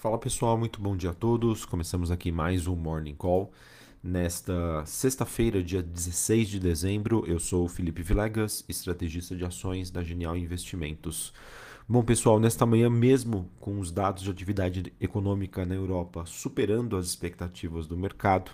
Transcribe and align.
Fala 0.00 0.16
pessoal, 0.16 0.56
muito 0.56 0.80
bom 0.80 0.96
dia 0.96 1.10
a 1.10 1.12
todos. 1.12 1.66
Começamos 1.66 2.10
aqui 2.10 2.32
mais 2.32 2.66
um 2.66 2.74
Morning 2.74 3.14
Call. 3.14 3.52
Nesta 4.02 4.82
sexta-feira, 4.86 5.62
dia 5.62 5.82
16 5.82 6.48
de 6.48 6.58
dezembro, 6.58 7.22
eu 7.26 7.38
sou 7.38 7.66
o 7.66 7.68
Felipe 7.68 8.02
Vilegas, 8.02 8.64
estrategista 8.66 9.36
de 9.36 9.44
ações 9.44 9.90
da 9.90 10.02
Genial 10.02 10.38
Investimentos. 10.38 11.34
Bom, 11.86 12.02
pessoal, 12.02 12.40
nesta 12.40 12.64
manhã, 12.64 12.88
mesmo 12.88 13.50
com 13.60 13.78
os 13.78 13.92
dados 13.92 14.22
de 14.22 14.30
atividade 14.30 14.90
econômica 14.98 15.66
na 15.66 15.74
Europa 15.74 16.24
superando 16.24 16.96
as 16.96 17.04
expectativas 17.04 17.86
do 17.86 17.94
mercado, 17.94 18.52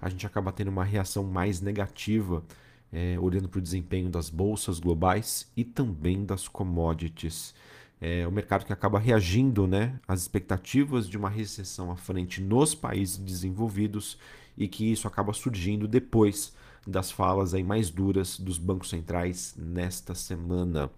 a 0.00 0.08
gente 0.08 0.26
acaba 0.26 0.50
tendo 0.50 0.68
uma 0.68 0.82
reação 0.82 1.24
mais 1.24 1.60
negativa, 1.60 2.42
é, 2.90 3.18
olhando 3.20 3.50
para 3.50 3.58
o 3.58 3.62
desempenho 3.62 4.08
das 4.08 4.30
bolsas 4.30 4.78
globais 4.78 5.52
e 5.54 5.62
também 5.62 6.24
das 6.24 6.48
commodities 6.48 7.54
é, 8.00 8.26
o 8.26 8.32
mercado 8.32 8.64
que 8.64 8.72
acaba 8.72 8.98
reagindo 8.98 9.66
né, 9.66 9.98
às 10.06 10.22
expectativas 10.22 11.08
de 11.08 11.16
uma 11.16 11.30
recessão 11.30 11.90
à 11.90 11.96
frente 11.96 12.40
nos 12.40 12.74
países 12.74 13.16
desenvolvidos 13.16 14.18
e 14.56 14.68
que 14.68 14.90
isso 14.90 15.08
acaba 15.08 15.32
surgindo 15.32 15.88
depois 15.88 16.54
das 16.86 17.10
falas 17.10 17.52
aí 17.54 17.64
mais 17.64 17.90
duras 17.90 18.38
dos 18.38 18.58
bancos 18.58 18.90
centrais 18.90 19.54
nesta 19.56 20.14
semana. 20.14 20.90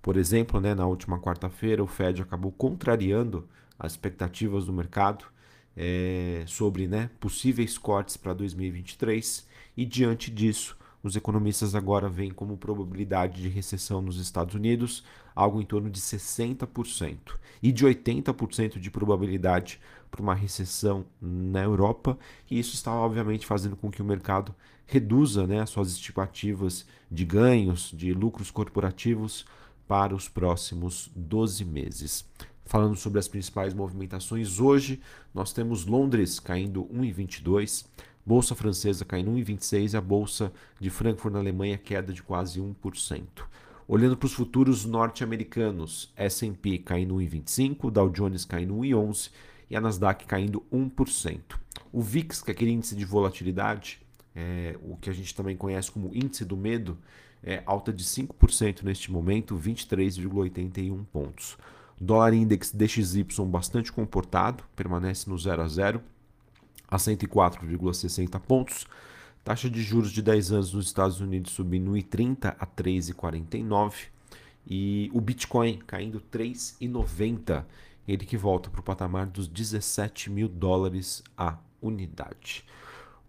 Por 0.00 0.16
exemplo, 0.16 0.60
né, 0.60 0.74
na 0.74 0.86
última 0.86 1.18
quarta-feira, 1.18 1.82
o 1.82 1.86
Fed 1.86 2.22
acabou 2.22 2.52
contrariando 2.52 3.46
as 3.78 3.92
expectativas 3.92 4.64
do 4.64 4.72
mercado 4.72 5.24
é, 5.76 6.44
sobre 6.46 6.86
né, 6.86 7.10
possíveis 7.20 7.76
cortes 7.76 8.16
para 8.16 8.32
2023 8.32 9.46
e, 9.76 9.84
diante 9.84 10.30
disso, 10.30 10.76
os 11.02 11.16
economistas 11.16 11.74
agora 11.74 12.08
veem 12.08 12.30
como 12.30 12.56
probabilidade 12.56 13.42
de 13.42 13.48
recessão 13.48 14.00
nos 14.00 14.18
Estados 14.18 14.54
Unidos 14.54 15.04
algo 15.36 15.60
em 15.60 15.64
torno 15.66 15.90
de 15.90 16.00
60% 16.00 17.18
e 17.62 17.70
de 17.70 17.84
80% 17.86 18.78
de 18.80 18.90
probabilidade 18.90 19.78
para 20.10 20.22
uma 20.22 20.34
recessão 20.34 21.04
na 21.20 21.62
Europa, 21.62 22.18
e 22.50 22.58
isso 22.58 22.74
está 22.74 22.92
obviamente 22.92 23.46
fazendo 23.46 23.76
com 23.76 23.90
que 23.90 24.00
o 24.00 24.04
mercado 24.04 24.54
reduza 24.86 25.46
né, 25.46 25.66
suas 25.66 25.90
estimativas 25.90 26.86
de 27.10 27.24
ganhos, 27.24 27.92
de 27.92 28.14
lucros 28.14 28.50
corporativos 28.50 29.44
para 29.86 30.14
os 30.14 30.28
próximos 30.28 31.10
12 31.14 31.64
meses. 31.64 32.24
Falando 32.64 32.96
sobre 32.96 33.18
as 33.18 33.28
principais 33.28 33.74
movimentações, 33.74 34.58
hoje 34.58 35.00
nós 35.34 35.52
temos 35.52 35.86
Londres 35.86 36.40
caindo 36.40 36.84
1,22, 36.86 37.84
Bolsa 38.26 38.56
francesa 38.56 39.04
caindo 39.04 39.30
1,26 39.30 39.94
e 39.94 39.96
a 39.96 40.00
bolsa 40.00 40.52
de 40.80 40.90
Frankfurt 40.90 41.32
na 41.32 41.38
Alemanha 41.38 41.78
queda 41.78 42.12
de 42.12 42.24
quase 42.24 42.60
1%. 42.60 43.22
Olhando 43.88 44.16
para 44.16 44.26
os 44.26 44.32
futuros 44.32 44.84
norte-americanos, 44.84 46.12
S&P 46.16 46.78
caindo 46.78 47.14
1,25, 47.16 47.88
Dow 47.90 48.10
Jones 48.10 48.44
caindo 48.44 48.74
1,11 48.74 49.30
e 49.70 49.76
a 49.76 49.80
Nasdaq 49.80 50.26
caindo 50.26 50.64
1%. 50.72 51.40
O 51.92 52.02
VIX, 52.02 52.42
que 52.42 52.50
é 52.50 52.52
aquele 52.52 52.72
índice 52.72 52.96
de 52.96 53.04
volatilidade, 53.04 54.00
é, 54.34 54.76
o 54.82 54.96
que 54.96 55.08
a 55.08 55.12
gente 55.12 55.32
também 55.34 55.56
conhece 55.56 55.90
como 55.90 56.10
índice 56.12 56.44
do 56.44 56.56
medo, 56.56 56.98
é 57.42 57.62
alta 57.64 57.92
de 57.92 58.02
5% 58.02 58.82
neste 58.82 59.12
momento, 59.12 59.56
23,81 59.56 61.04
pontos. 61.12 61.56
Dólar 61.98 62.34
index 62.34 62.72
DXY 62.72 63.24
bastante 63.46 63.92
comportado, 63.92 64.64
permanece 64.74 65.30
no 65.30 65.38
0 65.38 65.62
a 65.62 65.68
0 65.68 66.02
a 66.88 66.96
104,60 66.96 68.40
pontos. 68.40 68.86
Taxa 69.46 69.70
de 69.70 69.80
juros 69.80 70.10
de 70.10 70.20
10 70.22 70.50
anos 70.50 70.72
nos 70.72 70.86
Estados 70.86 71.20
Unidos 71.20 71.52
subindo 71.52 71.92
1,30 71.92 72.56
a 72.58 72.66
3,49 72.66 74.08
e 74.66 75.08
o 75.14 75.20
Bitcoin 75.20 75.78
caindo 75.86 76.20
3,90, 76.32 77.64
ele 78.08 78.26
que 78.26 78.36
volta 78.36 78.68
para 78.68 78.80
o 78.80 78.82
patamar 78.82 79.26
dos 79.26 79.46
17 79.46 80.30
mil 80.30 80.48
dólares 80.48 81.22
a 81.38 81.58
unidade. 81.80 82.64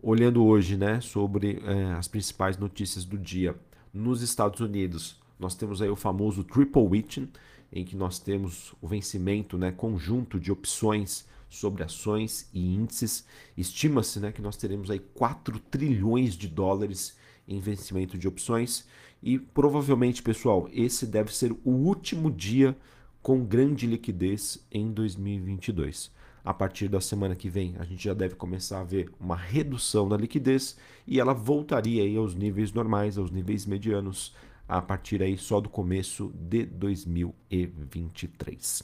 Olhando 0.01 0.43
hoje 0.43 0.75
né, 0.75 0.99
sobre 1.01 1.61
é, 1.63 1.93
as 1.93 2.07
principais 2.07 2.57
notícias 2.57 3.05
do 3.05 3.15
dia, 3.15 3.55
nos 3.93 4.23
Estados 4.23 4.59
Unidos 4.59 5.21
nós 5.39 5.53
temos 5.53 5.83
aí 5.83 5.89
o 5.89 5.95
famoso 5.95 6.43
Triple 6.43 6.81
Witching, 6.81 7.29
em 7.71 7.85
que 7.85 7.95
nós 7.95 8.17
temos 8.17 8.73
o 8.81 8.87
vencimento 8.87 9.55
né, 9.55 9.71
conjunto 9.71 10.39
de 10.39 10.51
opções 10.51 11.27
sobre 11.49 11.83
ações 11.83 12.49
e 12.53 12.75
índices. 12.75 13.25
Estima-se 13.55 14.19
né, 14.19 14.31
que 14.31 14.41
nós 14.41 14.57
teremos 14.57 14.91
aí 14.91 14.99
4 14.99 15.59
trilhões 15.59 16.35
de 16.35 16.47
dólares 16.47 17.17
em 17.47 17.59
vencimento 17.59 18.17
de 18.17 18.27
opções 18.27 18.85
e 19.21 19.39
provavelmente, 19.39 20.21
pessoal, 20.21 20.67
esse 20.71 21.05
deve 21.05 21.35
ser 21.35 21.51
o 21.63 21.71
último 21.71 22.29
dia 22.29 22.77
com 23.21 23.43
grande 23.43 23.87
liquidez 23.87 24.65
em 24.71 24.91
2022. 24.91 26.11
A 26.45 26.53
partir 26.53 26.87
da 26.87 27.01
semana 27.01 27.35
que 27.35 27.49
vem, 27.49 27.75
a 27.77 27.83
gente 27.83 28.03
já 28.03 28.13
deve 28.13 28.35
começar 28.35 28.79
a 28.79 28.83
ver 28.83 29.11
uma 29.19 29.35
redução 29.35 30.07
da 30.07 30.15
liquidez 30.15 30.77
e 31.05 31.19
ela 31.19 31.33
voltaria 31.33 32.03
aí 32.03 32.15
aos 32.15 32.35
níveis 32.35 32.71
normais, 32.71 33.17
aos 33.17 33.31
níveis 33.31 33.65
medianos, 33.65 34.33
a 34.65 34.81
partir 34.81 35.21
aí 35.21 35.37
só 35.37 35.59
do 35.59 35.67
começo 35.67 36.31
de 36.33 36.65
2023. 36.65 38.81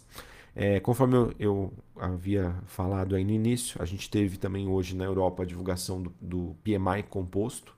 É, 0.56 0.80
conforme 0.80 1.16
eu, 1.16 1.34
eu, 1.40 1.74
havia 1.98 2.56
falado 2.68 3.16
aí 3.16 3.24
no 3.24 3.32
início, 3.32 3.82
a 3.82 3.86
gente 3.86 4.10
teve 4.10 4.38
também 4.38 4.68
hoje 4.68 4.96
na 4.96 5.04
Europa 5.04 5.44
a 5.44 5.46
divulgação 5.46 6.02
do, 6.02 6.14
do 6.22 6.56
PMI 6.64 7.04
composto, 7.10 7.76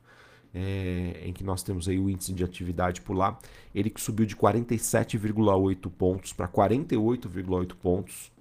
é, 0.54 1.22
em 1.24 1.34
que 1.34 1.44
nós 1.44 1.64
temos 1.64 1.88
aí 1.88 2.00
o 2.00 2.10
índice 2.10 2.34
de 2.34 2.44
atividade 2.44 3.02
por 3.02 3.16
lá, 3.16 3.38
ele 3.74 3.90
que 3.90 4.00
subiu 4.02 4.26
de 4.26 4.36
47,8 4.36 5.90
pontos 5.90 6.34
para 6.34 6.48
48,8 6.48 7.76
pontos. 7.76 8.32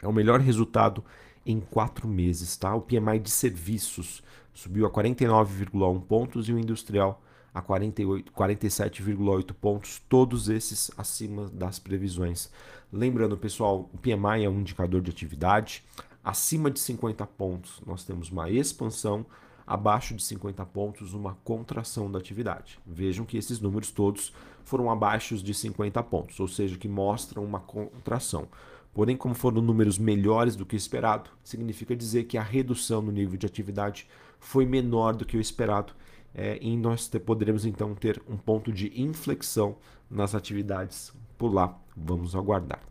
É 0.00 0.06
o 0.06 0.12
melhor 0.12 0.40
resultado 0.40 1.04
em 1.44 1.60
quatro 1.60 2.06
meses, 2.06 2.56
tá? 2.56 2.74
O 2.74 2.80
PMI 2.80 3.18
de 3.20 3.30
serviços 3.30 4.22
subiu 4.52 4.86
a 4.86 4.90
49,1 4.90 6.00
pontos 6.02 6.48
e 6.48 6.52
o 6.52 6.58
industrial 6.58 7.22
a 7.54 7.62
47,8 7.62 9.52
pontos, 9.54 10.02
todos 10.08 10.48
esses 10.48 10.90
acima 10.96 11.48
das 11.48 11.78
previsões. 11.78 12.50
Lembrando, 12.90 13.36
pessoal, 13.36 13.90
o 13.92 13.98
PMI 13.98 14.44
é 14.44 14.48
um 14.48 14.60
indicador 14.60 15.02
de 15.02 15.10
atividade. 15.10 15.84
Acima 16.24 16.70
de 16.70 16.80
50 16.80 17.26
pontos, 17.26 17.82
nós 17.86 18.02
temos 18.02 18.30
uma 18.30 18.50
expansão, 18.50 19.26
abaixo 19.66 20.14
de 20.14 20.22
50 20.22 20.64
pontos, 20.64 21.12
uma 21.12 21.34
contração 21.44 22.10
da 22.10 22.18
atividade. 22.18 22.78
Vejam 22.86 23.26
que 23.26 23.36
esses 23.36 23.60
números 23.60 23.90
todos 23.90 24.32
foram 24.64 24.90
abaixo 24.90 25.36
de 25.36 25.52
50 25.52 26.02
pontos, 26.04 26.40
ou 26.40 26.48
seja, 26.48 26.78
que 26.78 26.88
mostram 26.88 27.44
uma 27.44 27.60
contração. 27.60 28.48
Porém, 28.94 29.18
como 29.18 29.34
foram 29.34 29.60
números 29.60 29.98
melhores 29.98 30.56
do 30.56 30.64
que 30.64 30.74
esperado, 30.74 31.28
significa 31.44 31.94
dizer 31.94 32.24
que 32.24 32.38
a 32.38 32.42
redução 32.42 33.02
no 33.02 33.12
nível 33.12 33.36
de 33.36 33.44
atividade 33.44 34.08
foi 34.40 34.64
menor 34.64 35.14
do 35.14 35.26
que 35.26 35.36
o 35.36 35.40
esperado 35.40 35.92
é, 36.34 36.58
e 36.62 36.74
nós 36.74 37.06
poderemos 37.26 37.66
então 37.66 37.94
ter 37.94 38.22
um 38.26 38.36
ponto 38.38 38.72
de 38.72 38.98
inflexão 38.98 39.76
nas 40.10 40.34
atividades 40.34 41.12
por 41.38 41.54
lá. 41.54 41.78
Vamos 41.96 42.34
aguardar. 42.34 42.82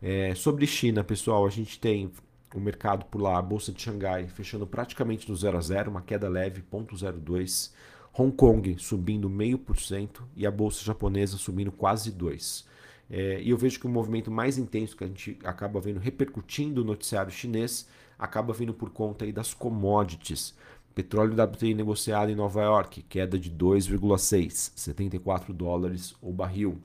É, 0.00 0.34
sobre 0.34 0.66
China, 0.66 1.02
pessoal, 1.02 1.44
a 1.44 1.50
gente 1.50 1.80
tem 1.80 2.12
o 2.54 2.60
mercado 2.60 3.04
por 3.06 3.20
lá, 3.20 3.38
a 3.38 3.42
bolsa 3.42 3.72
de 3.72 3.82
Xangai 3.82 4.28
fechando 4.28 4.66
praticamente 4.66 5.28
no 5.28 5.36
0 5.36 5.58
a 5.58 5.60
0, 5.60 5.90
uma 5.90 6.02
queda 6.02 6.28
leve, 6.28 6.62
0,02. 6.72 7.72
Hong 8.12 8.34
Kong 8.34 8.76
subindo 8.78 9.28
0,5% 9.28 10.22
e 10.34 10.46
a 10.46 10.50
bolsa 10.50 10.84
japonesa 10.84 11.36
subindo 11.36 11.70
quase 11.72 12.12
2%. 12.12 12.64
É, 13.10 13.40
e 13.40 13.50
eu 13.50 13.56
vejo 13.56 13.80
que 13.80 13.86
o 13.86 13.90
movimento 13.90 14.30
mais 14.30 14.58
intenso 14.58 14.96
que 14.96 15.02
a 15.02 15.06
gente 15.06 15.38
acaba 15.42 15.80
vendo 15.80 15.98
repercutindo 15.98 16.82
no 16.82 16.88
noticiário 16.88 17.32
chinês 17.32 17.88
acaba 18.18 18.52
vindo 18.52 18.74
por 18.74 18.90
conta 18.90 19.24
aí 19.24 19.32
das 19.32 19.54
commodities. 19.54 20.54
Petróleo 20.94 21.40
WTI 21.40 21.74
negociado 21.74 22.30
em 22.30 22.34
Nova 22.34 22.60
York, 22.60 23.02
queda 23.08 23.38
de 23.38 23.50
2,6, 23.50 24.72
74 24.74 25.54
dólares 25.54 26.14
o 26.20 26.32
barril. 26.32 26.82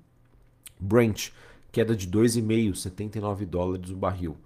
Brent, 0.83 1.29
queda 1.71 1.95
de 1.95 2.07
2,5, 2.07 2.75
79 2.75 3.45
dólares 3.45 3.89
o 3.89 3.95
barril. 3.95 4.37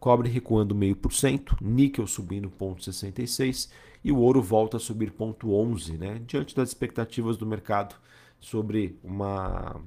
Cobre 0.00 0.28
recuando 0.28 0.74
0,5%, 0.74 1.56
níquel 1.62 2.06
subindo 2.06 2.50
0,66 2.50 3.70
e 4.02 4.12
o 4.12 4.18
ouro 4.18 4.42
volta 4.42 4.76
a 4.76 4.80
subir 4.80 5.10
0,11, 5.10 5.96
né? 5.96 6.20
Diante 6.26 6.54
das 6.54 6.68
expectativas 6.68 7.36
do 7.36 7.46
mercado 7.46 7.94
sobre 8.38 8.98
uma 9.02 9.80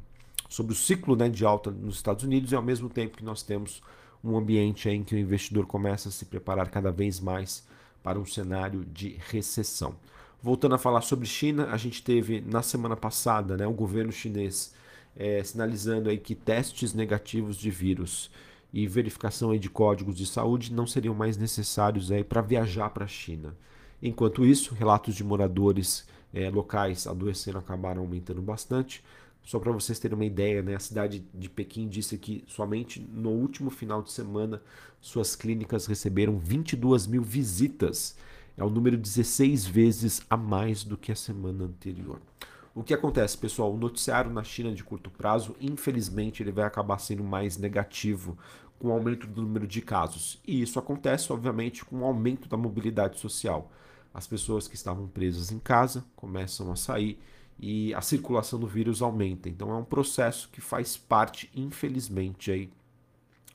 sobre 0.49 0.71
o 0.71 0.75
ciclo 0.75 1.15
né, 1.15 1.27
de 1.27 1.45
alta 1.45 1.69
nos 1.69 1.97
Estados 1.97 2.23
Unidos 2.23 2.53
e 2.53 2.55
ao 2.55 2.63
mesmo 2.63 2.89
tempo 2.89 3.17
que 3.17 3.23
nós 3.23 3.43
temos 3.43 3.83
um 4.23 4.37
ambiente 4.37 4.89
em 4.89 5.03
que 5.03 5.13
o 5.13 5.19
investidor 5.19 5.65
começa 5.65 6.07
a 6.07 6.11
se 6.11 6.25
preparar 6.25 6.69
cada 6.69 6.89
vez 6.89 7.19
mais 7.19 7.67
para 8.01 8.17
um 8.17 8.25
cenário 8.25 8.85
de 8.85 9.17
recessão. 9.29 9.95
Voltando 10.41 10.75
a 10.75 10.77
falar 10.77 11.01
sobre 11.01 11.27
China, 11.27 11.67
a 11.69 11.77
gente 11.77 12.01
teve 12.01 12.39
na 12.39 12.61
semana 12.61 12.95
passada 12.95 13.57
né, 13.57 13.67
o 13.67 13.73
governo 13.73 14.11
chinês 14.11 14.73
é, 15.17 15.43
sinalizando 15.43 16.09
aí 16.09 16.17
que 16.17 16.35
testes 16.35 16.93
negativos 16.93 17.57
de 17.57 17.71
vírus 17.71 18.29
e 18.71 18.87
verificação 18.87 19.51
aí 19.51 19.59
de 19.59 19.69
códigos 19.69 20.15
de 20.15 20.25
saúde 20.25 20.71
não 20.71 20.85
seriam 20.85 21.15
mais 21.15 21.37
necessários 21.37 22.09
para 22.29 22.41
viajar 22.41 22.89
para 22.89 23.05
a 23.05 23.07
China. 23.07 23.55
Enquanto 24.01 24.45
isso, 24.45 24.75
relatos 24.75 25.15
de 25.15 25.23
moradores 25.23 26.07
é, 26.33 26.49
locais 26.49 27.07
adoecendo 27.07 27.57
acabaram 27.57 28.01
aumentando 28.01 28.41
bastante. 28.41 29.03
Só 29.43 29.59
para 29.59 29.71
vocês 29.71 29.97
terem 29.97 30.15
uma 30.15 30.25
ideia, 30.25 30.61
né, 30.61 30.75
a 30.75 30.79
cidade 30.79 31.25
de 31.33 31.49
Pequim 31.49 31.87
disse 31.87 32.17
que 32.17 32.43
somente 32.47 32.99
no 32.99 33.29
último 33.29 33.69
final 33.69 34.03
de 34.03 34.11
semana 34.11 34.61
suas 34.99 35.35
clínicas 35.35 35.85
receberam 35.85 36.37
22 36.37 37.07
mil 37.07 37.23
visitas. 37.23 38.15
É 38.57 38.63
um 38.63 38.69
número 38.69 38.97
16 38.97 39.65
vezes 39.65 40.21
a 40.29 40.35
mais 40.35 40.83
do 40.83 40.97
que 40.97 41.11
a 41.11 41.15
semana 41.15 41.63
anterior. 41.63 42.19
O 42.77 42.83
que 42.83 42.93
acontece, 42.93 43.35
pessoal? 43.35 43.73
O 43.73 43.77
noticiário 43.77 44.29
na 44.29 44.43
China 44.43 44.71
de 44.71 44.83
curto 44.83 45.09
prazo, 45.09 45.55
infelizmente, 45.59 46.43
ele 46.43 46.51
vai 46.51 46.63
acabar 46.63 46.99
sendo 46.99 47.23
mais 47.23 47.57
negativo 47.57 48.37
com 48.77 48.89
o 48.89 48.91
aumento 48.91 49.25
do 49.25 49.41
número 49.41 49.65
de 49.65 49.81
casos. 49.81 50.39
E 50.45 50.61
isso 50.61 50.77
acontece, 50.77 51.33
obviamente, 51.33 51.83
com 51.83 52.01
o 52.01 52.05
aumento 52.05 52.47
da 52.47 52.55
mobilidade 52.55 53.19
social. 53.19 53.71
As 54.13 54.27
pessoas 54.27 54.67
que 54.67 54.75
estavam 54.75 55.07
presas 55.07 55.51
em 55.51 55.57
casa 55.57 56.05
começam 56.15 56.71
a 56.71 56.75
sair 56.75 57.17
e 57.57 57.95
a 57.95 58.01
circulação 58.01 58.59
do 58.59 58.67
vírus 58.67 59.01
aumenta. 59.01 59.49
Então 59.49 59.71
é 59.71 59.75
um 59.75 59.83
processo 59.83 60.47
que 60.49 60.61
faz 60.61 60.95
parte, 60.95 61.49
infelizmente, 61.55 62.51
aí 62.51 62.69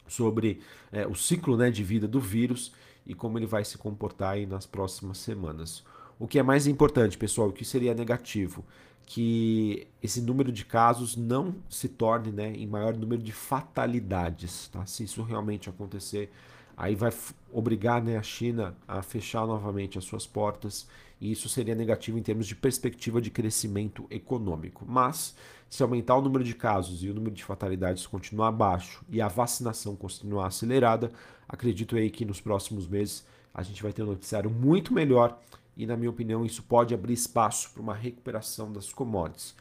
sobre 0.08 0.58
é, 0.90 1.06
o 1.06 1.14
ciclo 1.14 1.56
né, 1.56 1.70
de 1.70 1.84
vida 1.84 2.08
do 2.08 2.18
vírus 2.18 2.72
e 3.06 3.14
como 3.14 3.38
ele 3.38 3.46
vai 3.46 3.64
se 3.64 3.78
comportar 3.78 4.32
aí 4.32 4.46
nas 4.46 4.66
próximas 4.66 5.18
semanas. 5.18 5.84
O 6.18 6.26
que 6.26 6.38
é 6.38 6.42
mais 6.42 6.66
importante, 6.66 7.16
pessoal, 7.16 7.48
o 7.48 7.52
que 7.52 7.64
seria 7.64 7.94
negativo? 7.94 8.64
Que 9.04 9.86
esse 10.02 10.20
número 10.20 10.50
de 10.50 10.64
casos 10.64 11.16
não 11.16 11.54
se 11.68 11.88
torne 11.88 12.30
né, 12.30 12.52
em 12.54 12.66
maior 12.66 12.96
número 12.96 13.22
de 13.22 13.32
fatalidades. 13.32 14.68
Tá? 14.68 14.86
Se 14.86 15.04
isso 15.04 15.22
realmente 15.22 15.68
acontecer, 15.68 16.30
aí 16.76 16.94
vai 16.94 17.12
obrigar 17.52 18.02
né, 18.02 18.16
a 18.16 18.22
China 18.22 18.74
a 18.88 19.02
fechar 19.02 19.46
novamente 19.46 19.98
as 19.98 20.04
suas 20.04 20.26
portas 20.26 20.86
e 21.22 21.30
isso 21.30 21.48
seria 21.48 21.76
negativo 21.76 22.18
em 22.18 22.22
termos 22.22 22.48
de 22.48 22.56
perspectiva 22.56 23.20
de 23.20 23.30
crescimento 23.30 24.04
econômico. 24.10 24.84
Mas, 24.84 25.36
se 25.70 25.80
aumentar 25.80 26.16
o 26.16 26.20
número 26.20 26.42
de 26.42 26.52
casos 26.52 27.04
e 27.04 27.08
o 27.08 27.14
número 27.14 27.32
de 27.32 27.44
fatalidades 27.44 28.04
continuar 28.08 28.50
baixo 28.50 29.04
e 29.08 29.20
a 29.20 29.28
vacinação 29.28 29.94
continuar 29.94 30.48
acelerada, 30.48 31.12
acredito 31.48 31.94
aí 31.94 32.10
que 32.10 32.24
nos 32.24 32.40
próximos 32.40 32.88
meses 32.88 33.24
a 33.54 33.62
gente 33.62 33.80
vai 33.84 33.92
ter 33.92 34.02
um 34.02 34.06
noticiário 34.06 34.50
muito 34.50 34.92
melhor 34.92 35.38
e, 35.82 35.86
na 35.86 35.96
minha 35.96 36.10
opinião, 36.10 36.46
isso 36.46 36.62
pode 36.62 36.94
abrir 36.94 37.12
espaço 37.12 37.72
para 37.72 37.82
uma 37.82 37.92
recuperação 37.92 38.72
das 38.72 38.92
commodities. 38.92 39.52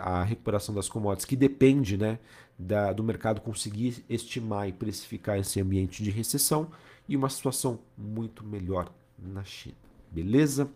A 0.00 0.24
recuperação 0.24 0.74
das 0.74 0.88
commodities 0.88 1.24
que 1.24 1.36
depende 1.36 1.96
né, 1.96 2.18
da, 2.58 2.92
do 2.92 3.04
mercado 3.04 3.40
conseguir 3.40 4.04
estimar 4.08 4.68
e 4.68 4.72
precificar 4.72 5.38
esse 5.38 5.60
ambiente 5.60 6.02
de 6.02 6.10
recessão 6.10 6.72
e 7.08 7.16
uma 7.16 7.28
situação 7.28 7.78
muito 7.96 8.44
melhor 8.44 8.90
na 9.16 9.44
China. 9.44 9.76
Beleza? 10.10 10.68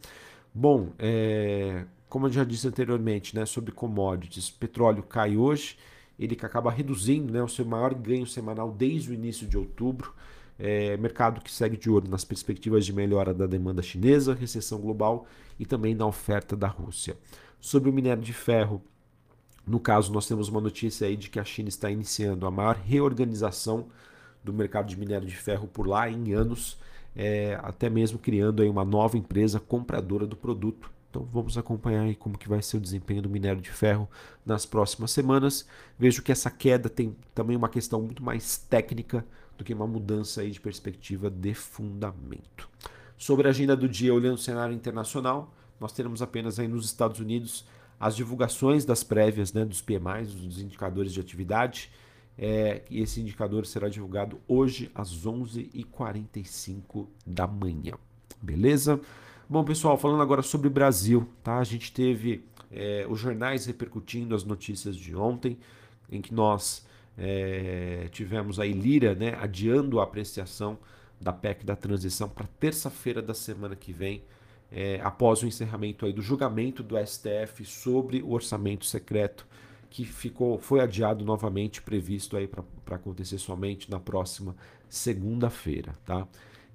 Bom, 0.54 0.92
é, 0.96 1.84
como 2.08 2.28
eu 2.28 2.30
já 2.30 2.44
disse 2.44 2.68
anteriormente, 2.68 3.34
né, 3.34 3.44
sobre 3.46 3.72
commodities, 3.72 4.48
petróleo 4.48 5.02
cai 5.02 5.36
hoje, 5.36 5.76
ele 6.16 6.36
que 6.36 6.46
acaba 6.46 6.70
reduzindo 6.70 7.32
né, 7.32 7.42
o 7.42 7.48
seu 7.48 7.64
maior 7.64 7.92
ganho 7.94 8.28
semanal 8.28 8.70
desde 8.70 9.10
o 9.10 9.14
início 9.14 9.44
de 9.44 9.58
outubro. 9.58 10.14
É, 10.58 10.96
mercado 10.96 11.40
que 11.40 11.52
segue 11.52 11.76
de 11.76 11.88
olho 11.88 12.10
nas 12.10 12.24
perspectivas 12.24 12.84
de 12.84 12.92
melhora 12.92 13.32
da 13.32 13.46
demanda 13.46 13.80
chinesa, 13.80 14.34
recessão 14.34 14.80
global 14.80 15.26
e 15.58 15.64
também 15.64 15.94
na 15.94 16.06
oferta 16.06 16.56
da 16.56 16.66
Rússia. 16.66 17.16
Sobre 17.60 17.88
o 17.88 17.92
minério 17.92 18.22
de 18.22 18.32
ferro, 18.32 18.82
no 19.68 19.78
caso, 19.78 20.12
nós 20.12 20.26
temos 20.26 20.48
uma 20.48 20.60
notícia 20.60 21.06
aí 21.06 21.14
de 21.14 21.28
que 21.28 21.38
a 21.38 21.44
China 21.44 21.68
está 21.68 21.90
iniciando 21.90 22.46
a 22.46 22.50
maior 22.50 22.74
reorganização 22.74 23.86
do 24.42 24.52
mercado 24.52 24.88
de 24.88 24.98
minério 24.98 25.28
de 25.28 25.36
ferro 25.36 25.68
por 25.68 25.86
lá 25.86 26.08
em 26.08 26.32
anos, 26.32 26.78
é, 27.14 27.58
até 27.62 27.90
mesmo 27.90 28.18
criando 28.18 28.62
aí 28.62 28.68
uma 28.68 28.84
nova 28.84 29.18
empresa 29.18 29.60
compradora 29.60 30.26
do 30.26 30.36
produto. 30.36 30.90
Então 31.10 31.26
vamos 31.32 31.56
acompanhar 31.56 32.02
aí 32.02 32.14
como 32.14 32.36
que 32.36 32.48
vai 32.48 32.60
ser 32.60 32.76
o 32.76 32.80
desempenho 32.80 33.22
do 33.22 33.30
minério 33.30 33.60
de 33.60 33.70
ferro 33.70 34.08
nas 34.44 34.66
próximas 34.66 35.10
semanas. 35.10 35.66
Vejo 35.98 36.22
que 36.22 36.32
essa 36.32 36.50
queda 36.50 36.88
tem 36.88 37.16
também 37.34 37.56
uma 37.56 37.68
questão 37.68 38.02
muito 38.02 38.22
mais 38.22 38.58
técnica 38.58 39.24
do 39.56 39.64
que 39.64 39.74
uma 39.74 39.86
mudança 39.86 40.42
aí 40.42 40.50
de 40.50 40.60
perspectiva 40.60 41.30
de 41.30 41.54
fundamento. 41.54 42.68
Sobre 43.16 43.48
a 43.48 43.50
agenda 43.50 43.76
do 43.76 43.88
dia, 43.88 44.14
olhando 44.14 44.34
o 44.34 44.38
cenário 44.38 44.74
internacional, 44.74 45.52
nós 45.80 45.92
teremos 45.92 46.22
apenas 46.22 46.58
aí 46.58 46.68
nos 46.68 46.84
Estados 46.84 47.18
Unidos 47.18 47.64
as 47.98 48.14
divulgações 48.14 48.84
das 48.84 49.02
prévias 49.02 49.52
né, 49.52 49.64
dos 49.64 49.80
PMIs, 49.80 50.32
dos 50.32 50.60
indicadores 50.60 51.12
de 51.12 51.20
atividade. 51.20 51.90
É, 52.36 52.82
e 52.88 53.00
esse 53.00 53.20
indicador 53.20 53.66
será 53.66 53.88
divulgado 53.88 54.40
hoje 54.46 54.90
às 54.94 55.26
11h45 55.26 57.08
da 57.26 57.48
manhã. 57.48 57.94
Beleza? 58.40 59.00
Bom, 59.50 59.64
pessoal, 59.64 59.96
falando 59.96 60.20
agora 60.20 60.42
sobre 60.42 60.68
o 60.68 60.70
Brasil, 60.70 61.26
tá? 61.42 61.56
A 61.56 61.64
gente 61.64 61.90
teve 61.90 62.44
é, 62.70 63.06
os 63.08 63.18
jornais 63.18 63.64
repercutindo 63.64 64.34
as 64.34 64.44
notícias 64.44 64.94
de 64.94 65.16
ontem, 65.16 65.58
em 66.12 66.20
que 66.20 66.34
nós 66.34 66.86
é, 67.16 68.08
tivemos 68.12 68.60
a 68.60 68.66
Ilira 68.66 69.14
né, 69.14 69.38
adiando 69.40 70.00
a 70.00 70.02
apreciação 70.04 70.78
da 71.18 71.32
PEC 71.32 71.64
da 71.64 71.74
transição 71.74 72.28
para 72.28 72.46
terça-feira 72.60 73.22
da 73.22 73.32
semana 73.32 73.74
que 73.74 73.90
vem, 73.90 74.22
é, 74.70 75.00
após 75.02 75.42
o 75.42 75.46
encerramento 75.46 76.04
aí 76.04 76.12
do 76.12 76.20
julgamento 76.20 76.82
do 76.82 76.96
STF 76.98 77.64
sobre 77.64 78.20
o 78.20 78.32
orçamento 78.32 78.84
secreto, 78.84 79.46
que 79.88 80.04
ficou, 80.04 80.58
foi 80.58 80.80
adiado 80.80 81.24
novamente, 81.24 81.80
previsto 81.80 82.36
aí 82.36 82.46
para 82.46 82.96
acontecer 82.96 83.38
somente 83.38 83.90
na 83.90 83.98
próxima 83.98 84.54
segunda-feira, 84.90 85.94
tá? 86.04 86.28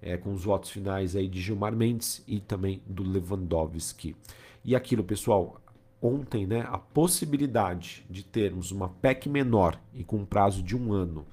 É, 0.06 0.18
com 0.18 0.34
os 0.34 0.44
votos 0.44 0.70
finais 0.70 1.16
aí 1.16 1.30
de 1.30 1.42
Gilmar 1.42 1.74
Mendes 1.74 2.22
e 2.28 2.42
também 2.42 2.82
do 2.86 3.04
Lewandowski. 3.04 4.18
E 4.66 4.76
aquilo, 4.76 5.02
pessoal, 5.02 5.62
ontem, 6.02 6.46
né, 6.46 6.68
a 6.70 6.78
possibilidade 6.78 8.06
de 8.10 8.22
termos 8.22 8.72
uma 8.72 8.90
PEC 8.90 9.30
menor 9.30 9.80
e 9.94 10.04
com 10.04 10.18
um 10.18 10.26
prazo 10.26 10.62
de 10.62 10.76
um 10.76 10.92
ano, 10.92 11.26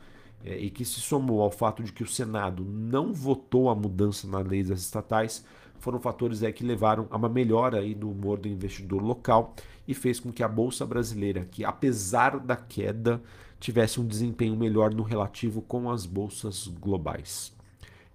é, 0.45 0.57
e 0.57 0.71
que 0.71 0.85
se 0.85 1.01
somou 1.01 1.43
ao 1.43 1.51
fato 1.51 1.83
de 1.83 1.93
que 1.93 2.05
o 2.05 2.07
Senado 2.07 2.65
não 2.65 3.13
votou 3.13 3.69
a 3.69 3.75
mudança 3.75 4.29
na 4.29 4.39
lei 4.39 4.63
das 4.63 4.81
estatais, 4.81 5.45
foram 5.81 5.99
fatores 5.99 6.43
aí 6.43 6.53
que 6.53 6.65
levaram 6.65 7.09
a 7.11 7.17
uma 7.17 7.29
melhora 7.29 7.79
aí 7.79 7.95
no 7.95 8.11
humor 8.11 8.39
do 8.39 8.49
investidor 8.49 9.03
local 9.03 9.55
e 9.89 9.95
fez 9.95 10.21
com 10.21 10.31
que 10.31 10.43
a 10.43 10.49
bolsa 10.49 10.87
brasileira, 10.87 11.47
que 11.51 11.65
apesar 11.65 12.39
da 12.39 12.55
queda, 12.55 13.21
tivesse 13.59 14.01
um 14.01 14.07
desempenho 14.07 14.57
melhor 14.57 14.95
no 14.95 15.03
relativo 15.03 15.61
com 15.63 15.91
as 15.91 16.07
bolsas 16.07 16.69
globais. 16.69 17.53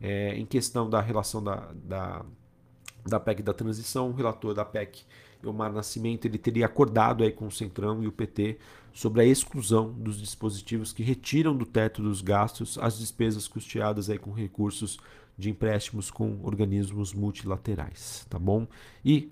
É, 0.02 0.36
em 0.36 0.46
questão 0.46 0.90
da 0.90 1.00
relação 1.00 1.44
da, 1.44 1.72
da, 1.74 2.26
da 3.06 3.20
PEC 3.20 3.42
da 3.42 3.54
transição, 3.54 4.10
o 4.10 4.14
relator 4.14 4.54
da 4.54 4.66
PEC 4.66 5.04
Omar 5.44 5.72
Nascimento 5.72 6.26
ele 6.26 6.38
teria 6.38 6.66
acordado 6.66 7.24
aí 7.24 7.32
com 7.32 7.48
o 7.48 7.52
Centrão 7.52 8.04
e 8.04 8.08
o 8.08 8.12
PT 8.12 8.58
sobre 8.94 9.22
a 9.22 9.26
exclusão 9.26 9.92
dos 9.92 10.20
dispositivos 10.20 10.94
que 10.94 11.04
retiram 11.04 11.56
do 11.56 11.66
teto 11.66 12.02
dos 12.02 12.22
gastos 12.22 12.78
as 12.78 12.98
despesas 12.98 13.48
custeadas 13.48 14.10
aí 14.10 14.18
com 14.18 14.32
recursos 14.32 14.98
de 15.38 15.50
empréstimos 15.50 16.10
com 16.10 16.40
organismos 16.44 17.14
multilaterais, 17.14 18.26
tá 18.30 18.40
bom? 18.40 18.66
E, 19.04 19.32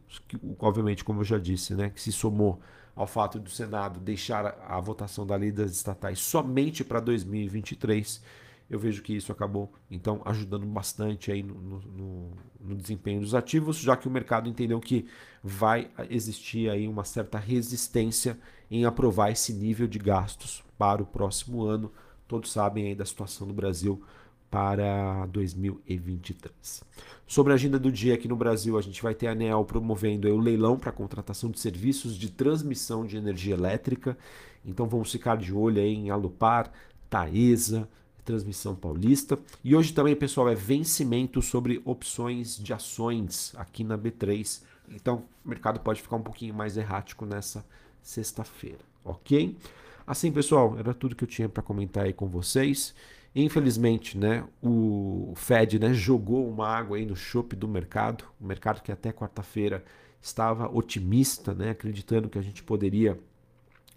obviamente, 0.59 1.03
como 1.03 1.21
eu 1.21 1.23
já 1.23 1.37
disse, 1.37 1.73
né, 1.73 1.89
que 1.89 2.01
se 2.01 2.11
somou 2.11 2.59
ao 2.93 3.07
fato 3.07 3.39
do 3.39 3.49
Senado 3.49 3.99
deixar 3.99 4.57
a 4.67 4.79
votação 4.79 5.25
da 5.25 5.35
lei 5.35 5.51
das 5.51 5.71
estatais 5.71 6.19
somente 6.19 6.83
para 6.83 6.99
2023, 6.99 8.21
eu 8.69 8.79
vejo 8.79 9.01
que 9.01 9.15
isso 9.15 9.31
acabou 9.31 9.71
então 9.89 10.21
ajudando 10.25 10.65
bastante 10.65 11.31
aí 11.31 11.43
no, 11.43 11.55
no, 11.55 12.31
no, 12.59 12.75
desempenho 12.75 13.21
dos 13.21 13.35
ativos, 13.35 13.77
já 13.77 13.95
que 13.95 14.07
o 14.07 14.11
mercado 14.11 14.49
entendeu 14.49 14.79
que 14.79 15.05
vai 15.43 15.91
existir 16.09 16.69
aí 16.69 16.87
uma 16.87 17.03
certa 17.03 17.37
resistência 17.37 18.37
em 18.71 18.85
aprovar 18.85 19.31
esse 19.31 19.53
nível 19.53 19.87
de 19.87 19.99
gastos 19.99 20.63
para 20.77 21.01
o 21.01 21.05
próximo 21.05 21.63
ano. 21.63 21.91
Todos 22.27 22.51
sabem 22.51 22.87
aí 22.87 22.95
da 22.95 23.05
situação 23.05 23.47
do 23.47 23.53
Brasil 23.53 24.01
para 24.49 25.25
2023. 25.27 26.83
Sobre 27.25 27.53
a 27.53 27.55
agenda 27.55 27.79
do 27.79 27.91
dia 27.91 28.13
aqui 28.13 28.27
no 28.27 28.35
Brasil, 28.35 28.77
a 28.77 28.81
gente 28.81 29.01
vai 29.01 29.15
ter 29.15 29.27
a 29.27 29.31
ANEL 29.31 29.65
promovendo 29.65 30.27
o 30.27 30.39
leilão 30.39 30.77
para 30.77 30.91
contratação 30.91 31.49
de 31.49 31.59
serviços 31.59 32.15
de 32.15 32.29
transmissão 32.29 33.05
de 33.05 33.17
energia 33.17 33.55
elétrica. 33.55 34.17
Então 34.63 34.87
vamos 34.87 35.11
ficar 35.11 35.37
de 35.37 35.51
olho 35.51 35.81
aí 35.81 35.95
em 35.95 36.09
Alupar, 36.09 36.71
Taesa, 37.09 37.89
Transmissão 38.23 38.75
Paulista. 38.75 39.37
E 39.63 39.75
hoje 39.75 39.93
também, 39.93 40.15
pessoal, 40.15 40.49
é 40.49 40.55
vencimento 40.55 41.41
sobre 41.41 41.81
opções 41.85 42.57
de 42.57 42.73
ações 42.73 43.53
aqui 43.55 43.83
na 43.83 43.97
B3. 43.97 44.61
Então, 44.89 45.23
o 45.43 45.49
mercado 45.49 45.79
pode 45.79 46.01
ficar 46.01 46.15
um 46.15 46.21
pouquinho 46.21 46.53
mais 46.53 46.77
errático 46.77 47.25
nessa 47.25 47.65
sexta-feira, 48.01 48.79
ok? 49.03 49.57
Assim, 50.05 50.31
pessoal, 50.31 50.77
era 50.77 50.93
tudo 50.93 51.15
que 51.15 51.23
eu 51.23 51.27
tinha 51.27 51.47
para 51.47 51.63
comentar 51.63 52.05
aí 52.05 52.13
com 52.13 52.27
vocês. 52.27 52.93
Infelizmente, 53.35 54.17
né, 54.17 54.43
o 54.61 55.33
Fed 55.35 55.79
né, 55.79 55.93
jogou 55.93 56.47
uma 56.47 56.67
água 56.67 56.97
aí 56.97 57.05
no 57.05 57.15
chope 57.15 57.55
do 57.55 57.67
mercado, 57.67 58.25
o 58.39 58.45
mercado 58.45 58.81
que 58.81 58.91
até 58.91 59.11
quarta-feira 59.11 59.83
estava 60.21 60.69
otimista, 60.69 61.53
né, 61.53 61.71
acreditando 61.71 62.29
que 62.29 62.37
a 62.37 62.41
gente 62.41 62.61
poderia 62.61 63.19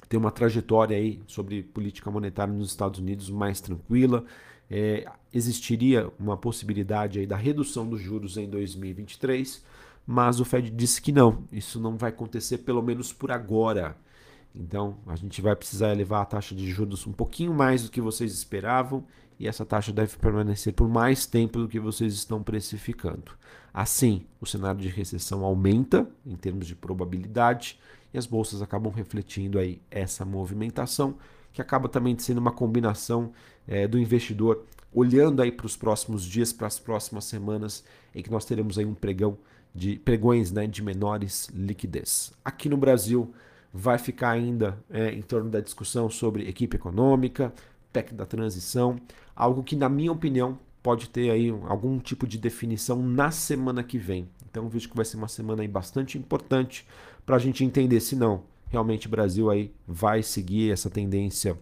ter 0.08 0.16
uma 0.16 0.30
trajetória 0.30 0.96
aí 0.96 1.20
sobre 1.26 1.62
política 1.62 2.10
monetária 2.10 2.52
nos 2.52 2.70
Estados 2.70 3.00
Unidos 3.00 3.30
mais 3.30 3.60
tranquila. 3.60 4.24
É, 4.70 5.06
existiria 5.32 6.10
uma 6.18 6.36
possibilidade 6.36 7.18
aí 7.18 7.26
da 7.26 7.36
redução 7.36 7.88
dos 7.88 8.00
juros 8.00 8.36
em 8.36 8.48
2023, 8.48 9.64
mas 10.06 10.40
o 10.40 10.44
Fed 10.44 10.70
disse 10.70 11.00
que 11.00 11.12
não, 11.12 11.44
isso 11.52 11.80
não 11.80 11.96
vai 11.96 12.10
acontecer 12.10 12.58
pelo 12.58 12.82
menos 12.82 13.12
por 13.12 13.30
agora. 13.30 13.96
Então, 14.54 14.96
a 15.06 15.14
gente 15.14 15.42
vai 15.42 15.54
precisar 15.54 15.92
elevar 15.92 16.22
a 16.22 16.26
taxa 16.26 16.54
de 16.54 16.68
juros 16.70 17.06
um 17.06 17.12
pouquinho 17.12 17.52
mais 17.52 17.84
do 17.84 17.90
que 17.90 18.00
vocês 18.00 18.32
esperavam 18.32 19.04
e 19.38 19.46
essa 19.46 19.66
taxa 19.66 19.92
deve 19.92 20.16
permanecer 20.16 20.72
por 20.72 20.88
mais 20.88 21.26
tempo 21.26 21.58
do 21.58 21.68
que 21.68 21.78
vocês 21.78 22.14
estão 22.14 22.42
precificando. 22.42 23.32
Assim, 23.72 24.24
o 24.40 24.46
cenário 24.46 24.80
de 24.80 24.88
recessão 24.88 25.44
aumenta 25.44 26.08
em 26.24 26.34
termos 26.34 26.66
de 26.66 26.74
probabilidade 26.74 27.78
e 28.16 28.18
as 28.18 28.26
bolsas 28.26 28.62
acabam 28.62 28.92
refletindo 28.92 29.58
aí 29.58 29.80
essa 29.90 30.24
movimentação, 30.24 31.16
que 31.52 31.60
acaba 31.60 31.88
também 31.88 32.18
sendo 32.18 32.38
uma 32.38 32.52
combinação 32.52 33.32
é, 33.66 33.86
do 33.86 33.98
investidor 33.98 34.64
olhando 34.92 35.42
aí 35.42 35.52
para 35.52 35.66
os 35.66 35.76
próximos 35.76 36.24
dias, 36.24 36.52
para 36.52 36.66
as 36.66 36.78
próximas 36.78 37.26
semanas, 37.26 37.84
em 38.14 38.22
que 38.22 38.30
nós 38.30 38.44
teremos 38.44 38.78
aí 38.78 38.84
um 38.84 38.94
pregão 38.94 39.36
de 39.74 39.98
pregões 39.98 40.50
né, 40.50 40.66
de 40.66 40.82
menores 40.82 41.48
liquidez. 41.54 42.32
Aqui 42.42 42.68
no 42.68 42.78
Brasil 42.78 43.34
vai 43.72 43.98
ficar 43.98 44.30
ainda 44.30 44.78
é, 44.88 45.10
em 45.10 45.20
torno 45.20 45.50
da 45.50 45.60
discussão 45.60 46.08
sobre 46.08 46.48
equipe 46.48 46.76
econômica, 46.76 47.52
PEC 47.92 48.14
da 48.14 48.24
transição, 48.24 48.96
algo 49.34 49.62
que, 49.62 49.76
na 49.76 49.88
minha 49.88 50.12
opinião, 50.12 50.58
pode 50.82 51.10
ter 51.10 51.30
aí 51.30 51.50
algum 51.68 51.98
tipo 51.98 52.26
de 52.26 52.38
definição 52.38 53.02
na 53.02 53.30
semana 53.30 53.82
que 53.82 53.98
vem. 53.98 54.26
Então 54.56 54.70
vejo 54.70 54.88
que 54.88 54.96
vai 54.96 55.04
ser 55.04 55.18
uma 55.18 55.28
semana 55.28 55.60
aí 55.60 55.68
bastante 55.68 56.16
importante 56.16 56.86
para 57.26 57.36
a 57.36 57.38
gente 57.38 57.62
entender 57.62 58.00
se 58.00 58.16
não 58.16 58.44
realmente 58.68 59.06
o 59.06 59.10
Brasil 59.10 59.50
aí 59.50 59.70
vai 59.86 60.22
seguir 60.22 60.72
essa 60.72 60.88
tendência 60.88 61.58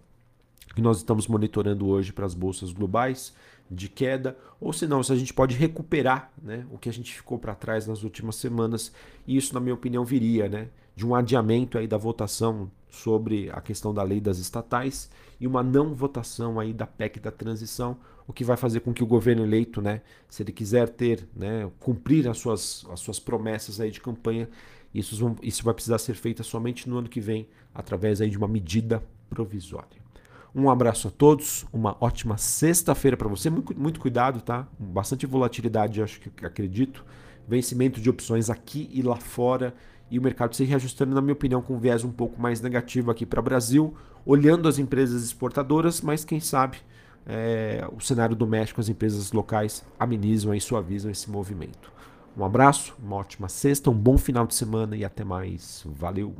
que 0.73 0.81
nós 0.81 0.97
estamos 0.97 1.27
monitorando 1.27 1.87
hoje 1.87 2.13
para 2.13 2.25
as 2.25 2.33
bolsas 2.33 2.71
globais 2.71 3.33
de 3.69 3.89
queda, 3.89 4.37
ou 4.61 4.71
se 4.71 4.87
não, 4.87 5.03
se 5.03 5.11
a 5.11 5.15
gente 5.15 5.33
pode 5.33 5.57
recuperar 5.57 6.31
né, 6.41 6.65
o 6.71 6.77
que 6.77 6.87
a 6.87 6.93
gente 6.93 7.13
ficou 7.13 7.37
para 7.37 7.53
trás 7.53 7.85
nas 7.85 8.01
últimas 8.01 8.37
semanas, 8.37 8.93
e 9.27 9.35
isso, 9.35 9.53
na 9.53 9.59
minha 9.59 9.73
opinião, 9.73 10.05
viria 10.05 10.47
né, 10.47 10.69
de 10.95 11.05
um 11.05 11.13
adiamento 11.13 11.77
aí 11.77 11.87
da 11.87 11.97
votação 11.97 12.71
sobre 12.95 13.49
a 13.51 13.61
questão 13.61 13.93
da 13.93 14.03
lei 14.03 14.19
das 14.19 14.37
estatais 14.37 15.09
e 15.39 15.45
uma 15.45 15.61
não 15.61 15.93
votação 15.93 16.59
aí 16.59 16.73
da 16.73 16.87
PEC 16.87 17.19
da 17.19 17.31
transição, 17.31 17.97
o 18.27 18.33
que 18.33 18.43
vai 18.43 18.57
fazer 18.57 18.79
com 18.79 18.93
que 18.93 19.03
o 19.03 19.07
governo 19.07 19.43
eleito, 19.43 19.81
né, 19.81 20.01
se 20.29 20.41
ele 20.41 20.51
quiser 20.51 20.89
ter, 20.89 21.27
né, 21.35 21.69
cumprir 21.79 22.27
as 22.27 22.37
suas, 22.37 22.85
as 22.89 22.99
suas 22.99 23.19
promessas 23.19 23.79
aí 23.79 23.91
de 23.91 24.01
campanha, 24.01 24.49
isso, 24.93 25.35
isso 25.41 25.63
vai 25.63 25.73
precisar 25.73 25.97
ser 25.97 26.15
feito 26.15 26.43
somente 26.43 26.89
no 26.89 26.97
ano 26.97 27.09
que 27.09 27.19
vem, 27.19 27.47
através 27.73 28.21
aí 28.21 28.29
de 28.29 28.37
uma 28.37 28.47
medida 28.47 29.03
provisória. 29.29 30.05
Um 30.53 30.69
abraço 30.69 31.09
a 31.09 31.11
todos, 31.11 31.65
uma 31.73 31.97
ótima 31.99 32.37
sexta-feira 32.37 33.17
para 33.17 33.27
você. 33.27 33.49
Muito, 33.49 33.77
muito 33.77 33.99
cuidado, 33.99 34.39
tá? 34.39 34.65
Bastante 34.79 35.25
volatilidade, 35.25 36.01
acho 36.01 36.21
que 36.21 36.45
acredito. 36.45 37.03
Vencimento 37.45 37.99
de 37.99 38.09
opções 38.09 38.49
aqui 38.49 38.89
e 38.93 39.01
lá 39.01 39.17
fora 39.17 39.75
e 40.09 40.19
o 40.19 40.21
mercado 40.21 40.55
se 40.55 40.63
reajustando, 40.63 41.15
na 41.15 41.21
minha 41.21 41.33
opinião, 41.33 41.61
com 41.61 41.75
um 41.75 41.79
viés 41.79 42.03
um 42.03 42.11
pouco 42.11 42.39
mais 42.41 42.61
negativo 42.61 43.11
aqui 43.11 43.25
para 43.25 43.39
o 43.39 43.43
Brasil, 43.43 43.95
olhando 44.25 44.67
as 44.67 44.77
empresas 44.77 45.23
exportadoras, 45.23 46.01
mas 46.01 46.23
quem 46.23 46.39
sabe 46.39 46.77
é, 47.25 47.87
o 47.91 47.99
cenário 47.99 48.35
doméstico, 48.35 48.79
as 48.79 48.89
empresas 48.89 49.31
locais 49.31 49.83
amenizam 49.99 50.53
e 50.53 50.61
suavizam 50.61 51.11
esse 51.11 51.29
movimento. 51.29 51.91
Um 52.37 52.43
abraço, 52.43 52.93
uma 53.01 53.15
ótima 53.15 53.47
sexta, 53.49 53.89
um 53.89 53.97
bom 53.97 54.17
final 54.17 54.45
de 54.45 54.53
semana 54.53 54.95
e 54.95 55.05
até 55.05 55.23
mais. 55.23 55.83
Valeu! 55.85 56.35